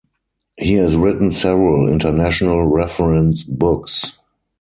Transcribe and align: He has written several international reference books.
He 0.57 0.73
has 0.77 0.95
written 0.95 1.29
several 1.31 1.87
international 1.87 2.65
reference 2.65 3.43
books. 3.43 4.17